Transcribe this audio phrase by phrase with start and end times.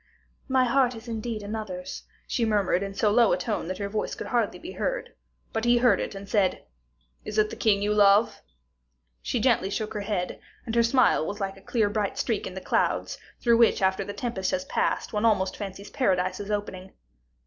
[0.47, 4.15] "My heart is indeed another's," she murmured in so low a tone that her voice
[4.15, 5.13] could hardly be heard;
[5.53, 6.65] but he heard it, and said,
[7.23, 8.41] "Is it the king you love?"
[9.21, 12.55] She gently shook her head, and her smile was like a clear bright streak in
[12.55, 16.93] the clouds, through which after the tempest has passed one almost fancies Paradise is opening.